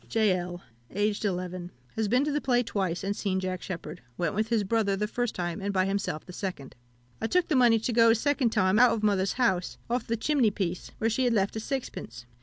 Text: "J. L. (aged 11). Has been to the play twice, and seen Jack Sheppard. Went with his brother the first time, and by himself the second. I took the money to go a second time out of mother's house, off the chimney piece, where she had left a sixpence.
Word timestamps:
"J. 0.09 0.35
L. 0.35 0.63
(aged 0.89 1.25
11). 1.25 1.69
Has 1.95 2.07
been 2.07 2.23
to 2.23 2.31
the 2.31 2.41
play 2.41 2.63
twice, 2.63 3.03
and 3.03 3.15
seen 3.15 3.39
Jack 3.39 3.61
Sheppard. 3.61 4.01
Went 4.17 4.33
with 4.33 4.47
his 4.47 4.63
brother 4.63 4.95
the 4.95 5.05
first 5.07 5.35
time, 5.35 5.61
and 5.61 5.71
by 5.71 5.85
himself 5.85 6.25
the 6.25 6.33
second. 6.33 6.73
I 7.21 7.27
took 7.27 7.49
the 7.49 7.55
money 7.55 7.77
to 7.77 7.93
go 7.93 8.09
a 8.09 8.15
second 8.15 8.49
time 8.49 8.79
out 8.79 8.93
of 8.93 9.03
mother's 9.03 9.33
house, 9.33 9.77
off 9.91 10.07
the 10.07 10.17
chimney 10.17 10.49
piece, 10.49 10.89
where 10.97 11.07
she 11.07 11.25
had 11.25 11.33
left 11.35 11.55
a 11.55 11.59
sixpence. 11.59 12.25